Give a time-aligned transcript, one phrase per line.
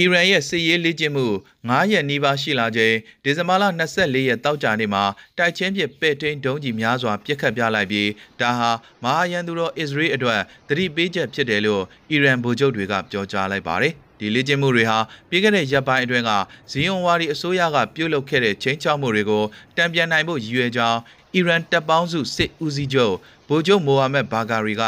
[0.00, 1.26] အီရန်ရဲ့စစ်ရေးလေ့ကျင့်မှု
[1.62, 2.94] 9ရက်နီးပါးရှိလာချိန်
[3.24, 3.64] ဒီဇင်ဘာလ
[3.94, 5.04] 24ရက်တောက်ကြနေ့မှာ
[5.38, 8.08] တိုက်ချင်းပစ်ပဲ့ထိန်ဒုံးကြီးများစွာပြစ်ခတ်ပြလိုက်ပြီး
[8.40, 8.70] ဒါဟာ
[9.04, 16.30] မဟာယန်သူတော်အစ္စရေးအတွက်သတိပေးချက်ဖြစ်တယ်လို့အီရန်ဗိုလ်ချုပ်တွေကပြောကြားလိုက်ပါတယ်။ဒီလေ့ကျင့်မှုတွေဟာပြီးခဲ့တဲ့ရက်ပိုင်းအတွင်းက
[16.70, 19.44] ဇီယွန်ဝါဒီအစိုးရကပြုတ်လုခဲ့တဲ့ချင်းချောက်မှုတွေကို
[19.76, 20.98] တံပြန်နိုင်ဖို့ရည်ရွယ်ကြောင်း
[21.34, 23.14] အီရန်တပ်ပေါင်းစုစစ်ဦးစီးချုပ်
[23.48, 24.82] ဗိုလ်ချုပ်မိုဟာမက်ဘာဂါရီက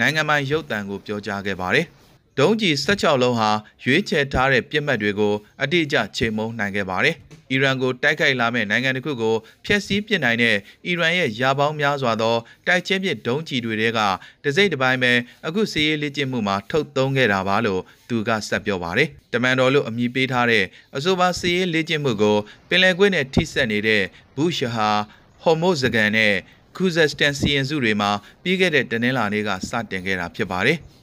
[0.00, 1.86] နိုင်ငံပိုင်ရုပ်သံကိုပြောကြားခဲ့ပါတယ်။
[2.38, 3.50] ဒုံးကျည်16လုံးဟာ
[3.84, 7.16] ရွေးချယ်ထားတဲ့ပြစ်မှတ်တွေကိုအတိအကျချိန်မုံနိုင်ခဲ့ပါတယ်။
[7.50, 12.36] အီရန်ကိုတိုက်ခိုက်လာမဲ့နိုင်ငံတစ်ခုကိုဖျက်ဆီးပစ်နိုင်တဲ့အီရန်ရဲ့ရာပေါင်းများစွာသော
[12.66, 14.00] တိုက်ချင်းပစ်ဒုံးကျည်တွေက
[14.44, 15.12] တစိမ့်တစ်ပိုင်းပဲ
[15.46, 20.64] အခုစီးရေးလေ့ကျင့်မှုမှာထုတ်သုံးခဲ့တာပါလို့သူကဆက်ပြောပါတယ်။တမန်တော်လို့အမည်ပေးထားတဲ့
[20.96, 22.36] အဆိုပါစီးရေးလေ့ကျင့်မှုကို
[22.68, 24.02] ပင်လယ်ကွေ့နဲ့ထိစပ်နေတဲ့
[24.36, 24.90] ဘူရှဟာ
[25.42, 26.34] ဟော်မိုဇဂန်နဲ့
[26.76, 28.10] ခူဇက်စတန်စီရင်စုတွေမှာ
[28.42, 30.80] ပြီးခဲ့တဲ့တနင်္လာနေ့ကစတင်ခဲ့တာဖြစ်ပါတယ်။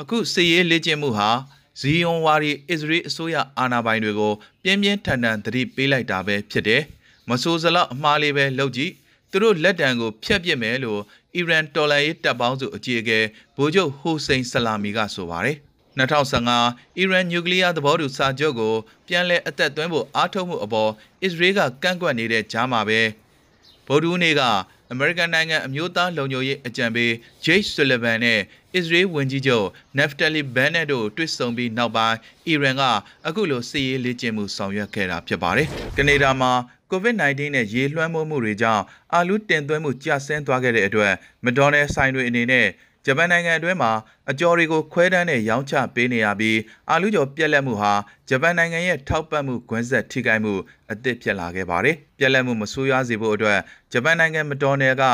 [0.00, 1.30] အခုစစ်ရေးလေ့ကျင့်မှုဟာ
[1.80, 6.82] ဇီယွန်ဝါရီအစ္စရေးအစိုးရအာဏာပိုင်တွေကိုပြင်းပြင်းထန်ထန်သတိပေးလိုက်တာပဲဖြစ်တယ်။
[7.28, 8.92] မဆိုးစလောက်အမှားလေးပဲလုပ်ကြည့်။
[9.30, 11.00] သူတို့လက်တံကိုဖျက်ပစ်မယ်လို့
[11.34, 13.18] အီရန်တော်လှန်ရေးတပ်ပေါင်းစုအကြီးအကဲ
[13.56, 15.56] ဗိုလ်ချုပ်ဟိုစိန်ဆလာမီကဆိုပါတယ်။
[15.98, 18.74] 2015အီရန်နျူကလ িয়ার သဘောတူစာချုပ်ကို
[19.06, 20.90] ပြန်လည်အသက်သွင်းဖို့အားထုတ်မှုအပေါ်
[21.22, 23.00] အစ္စရေးကကန့်ကွက်နေတဲ့ကြားမှာပဲ
[23.88, 24.42] ဗုဒ္ဓဦးနေ့က
[24.92, 27.10] အမေရိကန်နိုင်ငံအမျိုးသားလုံခြုံရေးအကြံပေး
[27.44, 28.40] Jake Sullivan နဲ့
[28.74, 29.66] အစ္စရေးဝန်ကြီးချုပ်
[29.98, 32.82] Naftali Bennett တို့တွေ့ဆုံပြီးနောက်ပိုင်းအီရန်က
[33.26, 36.52] အခုလိုစစ်ရေးလေ့ကျင့်မှုဆောင်ရွက်ခဲ့တာဖြစ်ပါတယ်။ကနေဒါမှာ
[36.92, 41.12] COVID-19 နဲ့ရေလွှမ်းမိုးမှုတွေကြောင့်အာလူတင်သွင်းမှုကျဆင်းသွားခဲ့တဲ့အတွက်
[41.44, 42.66] မက်ဒေါ်နယ်ဆိုင်တွေအနေနဲ့
[43.08, 43.92] ဂျပန်နိုင်ငံအတွင်းမှာ
[44.30, 46.58] အကြော်တွေကိုခွဲတမ်းနဲ့ရောင်းချပေးနေရပြီး
[46.90, 47.92] အာလူကျော်ပြက်လက်မှုဟာ
[48.28, 50.54] ဂျပန်နိုင်ငံရဲ့ထောက်ပံ့မှုကွင်းဆက်ထိခိုက်မှု
[50.92, 53.58] အသစ်ဖြစ်လာခဲ့ပါတယ်။ပြက်လက်မှုမဆိုးရွားစေဖို့အတွက်
[53.92, 55.04] ဂျပန်နိုင်ငံမတော်နယ်က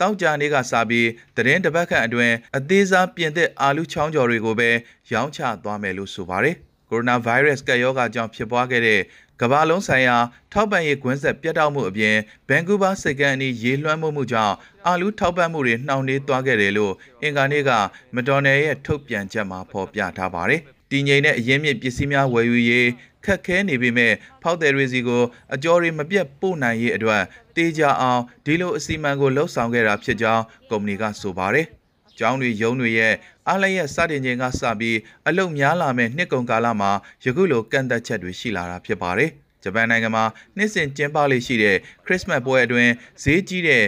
[0.00, 4.70] တောက်ကြနေ့ကစပြီးသတင်းတပတ်ခန့်အတွင်းအသေးစားပြင်သစ်အာလူချောင်းကျော်တွေကိုပဲ
[5.12, 6.56] ရောင်းချသွားမယ်လို့ဆိုပါတယ်။
[6.90, 9.00] ကိုရိုနာဗိုင်းရပ်စ်ကပ်ရောဂါကြောင့်ဖြစ်ပွားခဲ့တဲ့
[9.40, 10.16] ကမ္ဘာလုံးဆိုင်ရာ
[10.52, 12.16] ထောက်ပံ့ရေးကွင်းဆက်ပြတ်တောက်မှုအပြင်
[12.48, 14.54] ဘန်ကူးဗားစိတ်ကမ်းအနီးရေလွှမ်းမိုးမှုကြောင့်
[14.86, 17.70] အာလူထောက်ပံ့မှုတွေနှောင့်နှေးသွားခဲ့တယ်လို့အင်ကာနေ့က
[18.14, 20.60] မက်ဒေါ်နယ်ရဲ့ထုတ်ပြန်ချက်မှာဖော်ပြထားပါတယ်။
[20.90, 22.88] တည်ငြိမ်တဲ့အရင်းမြစ်ပစ္စည်းများဝယ်ယူရေး
[23.24, 24.12] ခက်ခဲနေပေမဲ့
[24.42, 25.22] ဖောက်တယ်တွေစီကို
[25.54, 27.22] အကျော်တွေမပြတ်ပို့နိုင်ရေးအတွက်
[27.56, 31.68] တေးကြအောင်ဒီလိုအစီအမံကိုလှုပ်ဆောင်ခဲ့တာဖြစ်ကြောင်းကုမ္ပဏီကဆိုပါတယ်။
[32.18, 33.14] ကျောင်းတွေရုံးတွေရဲ့
[33.48, 34.98] အားလည်းရဲ့စတင်ချိန်ကစပြီး
[35.28, 36.90] အလုတ်များလာမဲ့နှစ်ကုန်ကာလမှာ
[37.24, 39.30] ယခုလိုကန့်သက်ချက်တွေရှိလာတာဖြစ်ပါတယ်။
[39.62, 40.24] ဂျပန်နိုင်ငံမှာ
[40.56, 41.76] နှစ်စဉ်ကျင်းပလေရှိတဲ့
[42.06, 42.92] ခရစ်စမတ်ပွဲအတွင်း
[43.22, 43.84] ဈေးကြီးတဲ့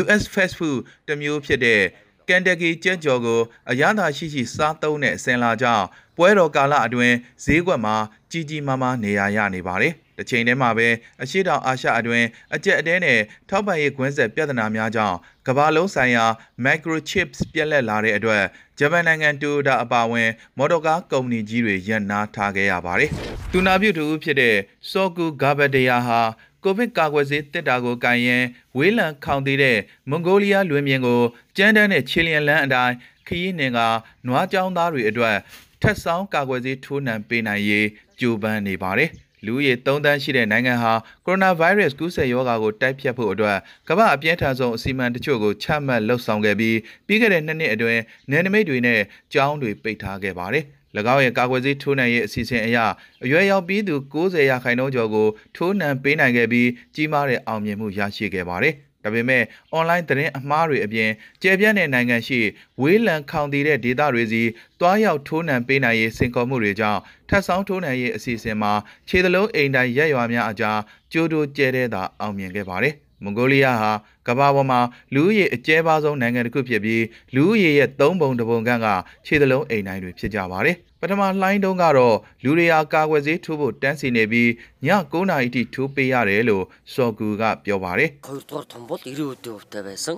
[0.00, 1.82] US fast food တစ်မျိုးဖြစ်တဲ့
[2.28, 3.40] ကန်တက်ကီကြက်ကြော်ကို
[3.70, 5.86] အရသာရှိရှိစားသုံးတဲ့အစင်လာကြောင့်
[6.16, 7.96] ပွဲတော်ကာလအတွင်းဈေးကွက်မှာ
[8.30, 10.88] ကြီးကြီးမားမားနေရာရနေပါတယ်။ တစ်ချိန်တည်းမှာပဲ
[11.22, 15.16] အရှိတောင်အာရှအတွင်းအကြက်အတဲနဲ့ထောက်ပံ့ရေးကွင်းဆက်ပြဿနာများကြောင့်
[15.46, 16.24] ကမ္ဘာလုံးဆိုင်ရာ
[16.64, 18.42] microchips ပြက်လက်လာတဲ့အတွက်
[18.78, 23.10] ဂျပန်နိုင်ငံတိုဒါအပါအဝင် မော်တော်ကားကုမ္ပဏီကြီးတွေရပ်နားထားခဲ့ရပါတယ်။
[23.52, 24.56] တူနာပြုတူဖြစ်တဲ့
[24.90, 26.20] စောကူဂါဘဒယာဟာ
[26.64, 28.44] ကိုဗစ်ကာကွယ်ဆေးတက်တာကိုကင်ရင်
[28.76, 31.20] ဝေးလံခေါင်သေးတဲ့မွန်ဂိုလီးယားလွင်ပြင်ကို
[31.56, 32.94] ကျန်းတန်းတဲ့ချီလီယန်လန်အတိုင်း
[33.26, 33.80] ခရီးနှင်က
[34.26, 35.36] နွားကြောင်းသားတွေအတွက်
[35.82, 37.86] ထက်ဆောင်ကာကွယ်ဆေးထိုးနှံပေးနိုင်ရေး
[38.20, 39.10] ကြိုးပမ်းနေပါတယ်။
[39.46, 40.92] လူဦးရေ3သန်းရှိတဲ့နိုင်ငံဟာ
[41.26, 43.58] ကိုရိုနာဗိုင်းရပ်စ်ကူးစက်ရောဂါကိုတိုက်ဖျက်ဖို့အတွက်
[43.88, 49.00] ကမ္ဘာအပြင်းထန်ဆုံးအစီအမံတချို့ကိုချမှတ်လှုပ်ဆောင်ခဲ့ပြီးပြီးခဲ့တဲ့နှစ်နှစ်အတွင်းနယ်နိမိတ်တွေနဲ့
[49.32, 50.64] ကျောင်းတွေပိတ်ထားခဲ့ပါတယ်။၎
[51.14, 52.78] င်းရဲ့ကာကွယ်ဆေးထိုးနှံရေးအစီအစဉ်အရ
[53.24, 58.74] အရွယ်ရောက်ပြီးသူ90ရာခိုင်နှုန်းကျော်ကိုထိုးနှံပေးနိုင်ခဲ့ပြီးကြီးမားတဲ့အောင်မြင်မှုရရှိခဲ့ပါတယ်။
[59.04, 61.10] ဒါပေမဲ့အွန်လိုင်းသတင်းအမှားတွေအပြင်
[61.42, 62.40] ကျယ်ပြန့်တဲ့နိုင်ငံရှိ
[62.80, 64.42] ဝေးလံခေါင်တည်တဲ့ဒေသတွေစီ
[64.80, 68.72] တွားရောက်ထိုးနှံပေးနိုင်ရေးစင်ကော်မှုတွေကြောင့်ထပ်ဆောင်ထိုးနှံရေးအစီအစဉ်မှာ
[69.08, 70.78] ခြေသလုံးအိမ်တိုင်းရက်ရွာများအကြား
[71.12, 73.91] ကြိုးတိုးကျဲတဲ့သာအောင်မြင်ခဲ့ပါတယ်။ မွန်ဂိုလီးယားဟာ
[74.27, 74.79] ကမ္ဘာပေါ်မှာ
[75.13, 77.03] လူဦးရေအကျဲပါဆုံးနိုင်ငံတစ်ခုဖြစ်ပြီး
[77.35, 78.87] လူဦးရေရဲ့၃ပုံတစ်ပုံခန့်က
[79.25, 84.49] ခြေသလုံးအိမ်တိုင်းတွေဖြစ်ကြပါတယ်။ပထမလှိုင်းတုန်းကတော့လူတွေဟာကာကွယ်ဆေးထိုးဖို့တန်းစီနေပြီး
[84.85, 86.63] ည9:00နာရီထိထိုးပေးရတယ်လို့
[86.93, 90.15] စော်ကူကပြောပါတယ်။ Хоёр дугаар том бол 90 өдөө өвтэй байсан.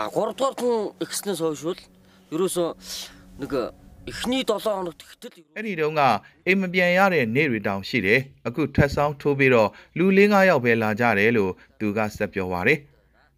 [0.00, 1.80] А 3 дугаар хүн ихснээс хойш бол
[2.34, 2.68] ерөөсөө
[3.40, 3.52] нэг
[5.55, 6.01] အဲ့ဒီတုန်းက
[6.47, 12.79] အိမ်မပြန်ရတဲ့နေ့တွေတောင်ရှိတယ်အခုထက်ဆောင်ထိုးပြီးတော့လူ၄၅ယောက်ပဲလာကြတယ်လို့သူကဆက်ပြောပါတယ်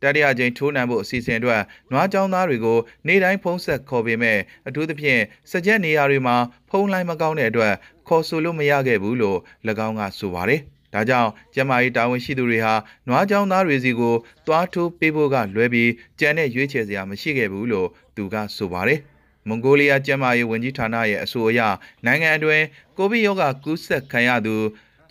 [0.01, 1.61] တတိယကြိမ်ထိုးနှံဖို့အစီအစဉ်အတွက်
[1.91, 4.37] နွားចောင်းသားတွေကိုနေ့တိုင်းဖုံးဆက်ခေါ်ပေမဲ့
[4.67, 5.21] အထူးသဖြင့်
[5.51, 6.35] စကြက်နေရာတွေမှာ
[6.69, 7.73] ဖုံးလိုက်မကောင်းတဲ့အတွက်
[8.07, 9.39] ခေါ်ဆိုလို့မရခဲ့ဘူးလို့၎
[9.87, 10.61] င်းကဆိုပါတယ်။
[10.93, 12.73] ဒါကြောင့်ကျမကြီးတာဝန်ရှိသူတွေဟာ
[13.07, 14.15] နွားចောင်းသားတွေစီကို
[14.47, 19.01] သွားထိုးပေးဖို့ကလွဲပြီးကြံတဲ့ရွေးချယ်စရာမရှိခဲ့ဘူးလို့သူကဆိုပါတယ်။
[19.47, 21.59] မွန်ဂိုလီးယားကျန်းမာရေးဝန်ကြီးဌာနရဲ့အဆိုအရ
[22.05, 22.65] နိုင်ငံအတွင်း
[22.97, 24.55] ကိုဗစ်ရောဂါကူးစက်ခံရသူ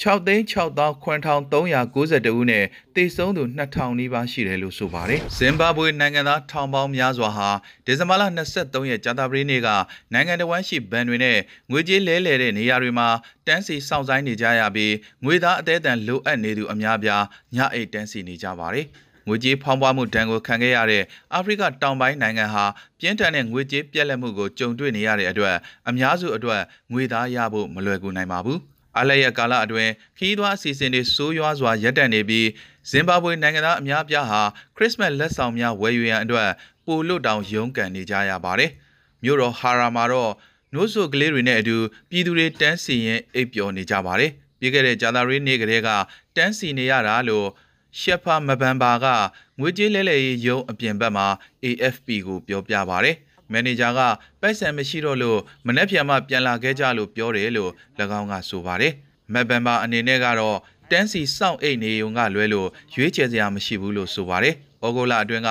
[0.03, 2.65] 6သိန်း6392ဦးနဲ့
[2.97, 7.51] တေဆုံးသူ2000နီးပါးရှိတယ်လို့ဆိုပါတယ်။ဇင်ဘာဘွေနိုင်ငံသားထောင်ပေါင်းများစွာဟာ
[7.87, 8.23] ဒီဇင်ဘာလ
[8.57, 9.69] 23ရက်ကြာသပတေးနေ့က
[10.13, 11.39] နိုင်ငံတော်ဝန်ရှိဘဏ်တွေနဲ့
[11.71, 13.09] ငွေကြေးလဲလှယ်တဲ့နေရာတွေမှာ
[13.47, 14.95] တန်းစီစောင့်ဆိုင်းနေကြရပြီး
[15.25, 18.87] ငွေသားအသေးအံလိုအပ်နေသူအများပြားညအိတ်တန်းစီနေကြပါတယ်။
[19.29, 21.03] ငွေကြေးဖောင်းပွားမှုဒဏ်ကိုခံခဲ့ရတဲ့
[21.35, 22.65] အာဖရိကတောင်ပိုင်းနိုင်ငံဟာ
[22.99, 25.57] ပြင်းထန်တဲ့ငွေကြေးပြက်လက်မှုကိုကြုံတွေ့နေရတဲ့အတွက်
[25.89, 28.59] အများစုအတွက်ငွေသားရဖို့မလွယ်ကူနိုင်ပါဘူး။
[28.99, 32.49] အလရဲ့ကာလအတွင်းခီးသွွားအစီအစဉ်တွေဆိုးရွားစွာရပ်တန့်နေပြီး
[32.91, 34.41] ဇင်ဘာဘွေနိုင်ငံသားအများပြားဟာ
[34.77, 36.49] ခရစ်စမတ်လက်ဆောင်များဝယ်ယူရန်အတွက်
[36.87, 38.71] ပိုလွတ်တောင်ရုန်းကန်နေကြရပါတယ်။
[39.23, 40.33] မြို့တော်ဟာရာမှာတော့
[40.75, 41.77] နိုးဆိုကလေးတွေနဲ့အတူ
[42.11, 45.89] ပြည်သူတွေတန်းစီရင်အိပ်ပျော်နေကြပါတယ်။ပြီးခဲ့တဲ့ဂျာသာရီနေ့ကလေးက
[46.37, 47.47] တန်းစီနေရတာလို့
[48.00, 49.06] ရှက်ဖာမဘန်ဘာက
[49.61, 51.26] ငွေကြေးလဲလှယ်ရေးရုံးအပြင်ဘက်မှာ
[51.64, 53.12] AFP ကိုပြောပြပါဗျ။
[53.52, 54.00] မန်နေဂျာက
[54.40, 57.70] ပိုက်ဆံမရှိတော့လို့မနှက်ပြန်မှပြန်လာခဲ့ကြလို့ပြောတယ်လို့၎
[58.20, 58.93] င်းကဆိုပါတယ်။
[59.32, 60.58] မက်ဘန်ဘာအနေနဲ့ကတော့
[60.90, 65.50] တန်းစီစောင့်အိတ်နေုံကလွဲလို့ရွေးချယ်စရာမရှိဘူးလို့ဆိုပါတယ်။ဩဂုတ်လအတွင်းက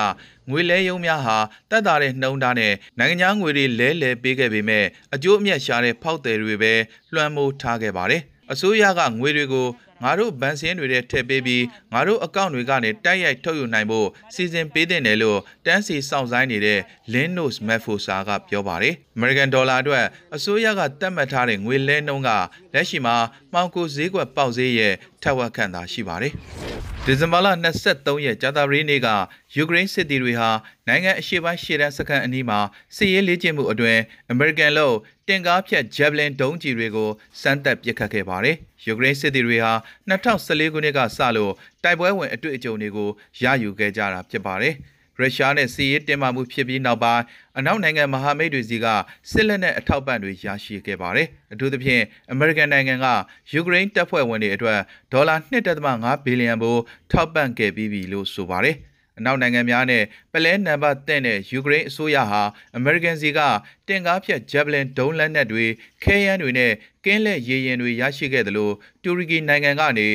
[0.50, 1.36] ငွေလဲယုံများဟာ
[1.70, 4.84] တက်တာတဲ့နှုံသားနဲ့နိုင်ငံခြားငွေတွေလဲလဲပေးခဲ့ပေမဲ့
[5.14, 6.72] အကျိုးအမြတ်ရှာတဲ့ဖောက်တယ်တွေပဲ
[7.14, 9.66] လွှမ်းမိုးထားခဲ့ပါတယ်။အစိုးရကငွေတွေကို
[10.04, 16.80] ငါတို့ဗန်စင်းတွေထဲထည့်ပေးပြီးငါတို့အကောင့်တွေကနေတိုက်ရိုက်ထုတ်ယူနိုင်ဖို့စီစဉ်ပေးတဲ့တယ်လို့တန်းစီစောင့်ဆိုင်းနေတဲ့
[17.12, 20.04] Linus Mefosa ကပြောပါတယ်။ American Dollar အတွက်
[20.36, 22.30] အစိုးရကတတ်မှတ်ထားတဲ့ငွေလဲနှုန်းက
[22.74, 23.16] လက်ရှိမှာ
[23.52, 26.32] မှောင်ကိုဈေးကွက်ပေါက်ဈေးရဲ့ထက်ဝက်ခန့်သာရှိပါတယ်။
[27.04, 29.08] ဒီဇင်ဘာလ23ရက်ကြာသပတေးနေ့က
[29.56, 30.50] ယူကရိန်းစစ်သည်တွေဟာ
[30.88, 32.58] နိုင်ငံအရှေ့ပိုင်းရှေ့တန်းစခန်းအနီးမှာ
[32.96, 34.94] စစ်ရေးလေ့ကျင့်မှုအတွင်းအမေရိကန်လို့
[35.28, 37.10] တင်ကားဖြတ်ဂျက်ဗလင်ဒုံးကျည်တွေကို
[37.40, 38.56] စမ်းသပ်ပစ်ခတ်ခဲ့ပါတယ်။
[38.86, 39.72] ယူကရိန်းစစ်သည်တွေဟာ
[40.10, 41.52] 2014ခုနှစ်ကစလို့
[41.84, 43.08] တိုက်ပွဲဝင်အတွေ့အကြုံတွေကို
[43.42, 44.74] ရယူခဲ့ကြတာဖြစ်ပါတယ်။
[45.20, 47.22] ရုရှားနဲ့စီးရေးတင်မာမှုဖြစ်ပြီးနောက်ပိုင်း
[47.58, 48.86] အနောက်နိုင်ငံမဟာမိတ်တွေစီက
[49.32, 53.06] စစ်လက်နက်အထောက်ပံ့တွေရရှိခဲ့ပါတယ်။အထူးသဖြင့်အမေရိကန်နိုင်ငံက
[53.52, 54.80] ယူကရိန်းတပ်ဖွဲ့ဝင်တွေအတွက်
[55.12, 55.36] ဒေါ်လာ
[55.82, 56.82] 1.5ဘီလီယံဘိုး
[57.12, 58.76] ထောက်ပံ့ခဲ့ပြီးပြီလို့ဆိုပါတယ်။
[59.18, 62.42] အနောက်နိုင်ငံများနဲ့ပလဲနံပါတ်တဲ့တဲ့ယူကရိန်းအစိုးရဟာ
[62.76, 63.40] အမေရိကန်စီက
[63.88, 65.64] တင်ကားဖြတ်ဂျက်ဗလင်ဒုံးလက်နက်တွေ
[66.04, 66.72] ခဲယမ်းတွေနဲ့
[67.04, 70.08] ကင်းလက်ရေရင်တွေရရှိခဲ့တယ်လို့တူရကီနိုင်ငံကနေ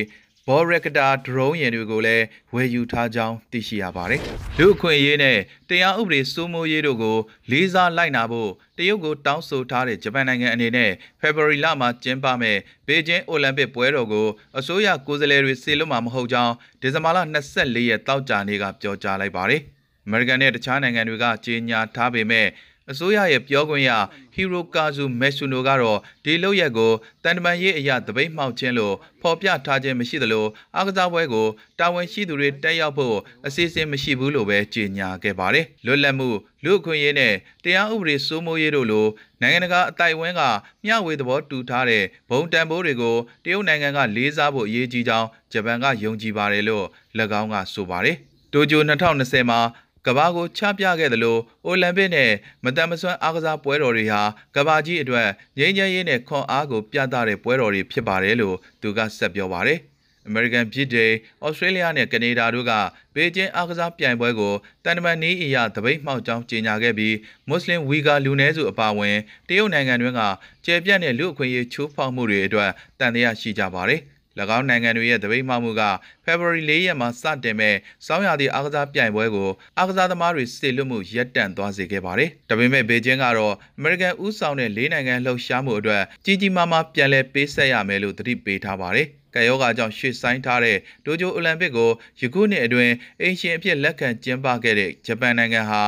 [0.50, 4.22] ဘော်ရက်တာဒရုန်းယာဉ်တွေကိုလည်းဝယ်ယူထားကြောင်းသိရှိရပါတယ်။
[4.58, 5.38] လူအခွင့်အရေးနဲ့
[5.70, 7.18] တရားဥပဒေစိုးမိုးရေးတို့ကို
[7.52, 12.58] လေးစားလိုက်နာဖို့တရုတ်ကိုတောင်းဆိုထားတဲ့ဂျပန်နိုင်ငံအနေနဲ့ဖေဖော်ဝါရီလမှာကျင်းပမဲ့
[12.88, 17.18] ဘေကျင်းအိုလံပစ်ပွဲတော်ကိုအစိုးရကိုယ်စားလှယ်တွေဆေလွတ်မှာမဟုတ်ကြောင်းဒီဇင်ဘာလ
[17.54, 19.62] 24ရက်တောက်ကြနေ့ကပြောကြားလိုက်ပါတယ်။
[20.06, 22.48] အမေရိကန်နဲ့တခြားနိုင်ငံတွေကကြေညာထားပေမဲ့
[22.92, 23.92] အစိုးရရဲ့ပြောခွင့်ရ
[24.34, 26.92] ဟီရိုကာဇူမက်ဆူနိုကတော့ဒီလုပ်ရက်ကို
[27.24, 30.46] တန်တမန်ရေးအရာတပိတ်မှောက်ခြင်းလို့ဖော်ပြထားခြင်းမရှိသလို
[30.76, 31.48] အားကစားပွဲကို
[31.80, 33.16] တာဝန်ရှိသူတွေတက်ရောက်ဖို့
[33.46, 36.30] အစီအစဉ်မရှိဘူးလို့ပဲကြေညာခဲ့ပါတယ်။လွတ်လပ်မှု
[36.64, 37.34] လူ့အခွင့်အရေးနဲ့
[37.64, 39.08] တရားဥပဒေစိုးမိုးရေးတို့လို
[39.42, 40.42] နိုင်ငံတကာအတိုင်ဝန်းက
[40.86, 46.86] မျှဝေသဘောတူထားတဲ့ဘုံတန်ဖိုးတွေကိုတရုတ်နိုင်ငံကလေးစားဖို့အရေးကြီးကြောင်းဂျပန်ကယုံကြည်ပါတယ်လို့၎
[47.42, 48.18] င်းကဆိုပါတယ်။
[48.54, 49.60] တိုကျို2020မှာ
[50.06, 52.32] ကဘာကိုချပြခဲ့သလိုအိုလံပစ်နဲ့
[52.64, 54.22] မတန်မဆွမ်းအားကစားပွဲတော်တွေဟာ
[54.56, 55.28] ကဘာကြီးအတွက်
[55.58, 59.80] ငြိမ်းချမ်းရေးနဲ့ခွန်အားကိုပြသတဲ့ပွဲတော်တွေဖြစ်ပါတယ်လို့သူကဆက်ပြောပါတယ်။
[60.30, 61.12] American ပြည်ဒေး
[61.46, 62.74] ဩစတြေးလျနဲ့ကနေဒါတို့က
[63.16, 64.54] ဘေကျင်းအားကစားပြိုင်ပွဲကို
[64.84, 67.16] တန်တမန်နီးအရာတပိတ်မှောက်ကြောင်းကြေညာခဲ့ပြီး
[67.48, 69.18] မွတ်စလင်ဝီဂါလူနည်းစုအပါအဝင်
[69.48, 70.22] တရုတ်နိုင်ငံတွင်းက
[70.66, 74.02] ကျေပြန့်တဲ့လူအခွင့်အရေးချိုးဖောက်မှုတွေအတွက်တန်တရားရှိကြပါတယ်။၎
[74.58, 75.82] င်းနိုင်ငံတွေရဲ့တပိတ်မှမှုက
[76.26, 77.76] ဖေဖော်ဝါရီ၄ရက်မှာစတင်မဲ့
[78.06, 91.90] စောင်းရသည့်အားကစားပြိုင်ပွဲကိုအားကစားသမားတွေစေလွတ်မှုရပ်တန့်သွားစေခဲ့ပါတယ်။ဒါပေမဲ့ဘေကျင်းကတော့အမေရိကန်ဥဆောင်တဲ့၄နိုင်ငံလှုပ်ရှားမှုအတွက်ကြီးကြီးမားမားပြန်လည်ပေးဆက်ရမယ်လို့သတိပေးထားပါတယ်။ကယောဂါကြောင့်ရွှေ့ဆိုင်းထားတဲ့ဒိုဂျိုအိုလံပစ်ကို
[92.22, 95.82] ယခုနှစ်အတွင်းအင်ရှင်အဖြစ်လက်ခံကျင်းပခဲ့တဲ့ဂျပန်နိုင်ငံဟာ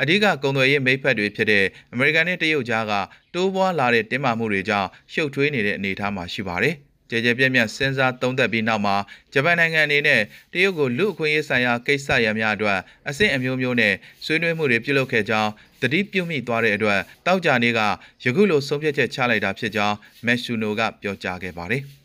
[0.00, 2.92] အဓိကကုန်သွယ်ရေးမိတ်ဖက်တွေဖြစ်တဲ့အမေရိကန်နဲ့တရုတ်ကြားက
[3.34, 6.76] တိုးပွားလာတဲ့တင်းမာမှုတွေကြောင့်ရှုပ်ထွေးနေတဲ့အနေအထားမှာရှိပါတယ်။
[7.12, 8.96] ကြကြပြက်ပြက်စဉ်းစားသုံးသပ်ပြီးနောက်မှာ
[9.32, 10.20] ဂျပန်နိုင်ငံအနေနဲ့
[10.52, 12.78] တရုတ်ကိုလူအခွင့်အရေးဆိုင်ရာကိစ္စရပ်များအတွက်
[13.08, 15.50] အဆင့်အမျိုးမျိုးနဲ့ဆွေးနွေးမှုတွေပြုလုပ်ခဲ့ကြောင်း
[15.82, 17.80] တတိပြုမိသွားတဲ့အတွက်တောက်ကြနေက
[18.24, 21.84] ယခုလိုဆုံးဖြတ်ချက်ချလိုက်တာဖြစ်ကြောင်းမက်ရှူနိုကပြောကြားခဲ့ပါတယ်။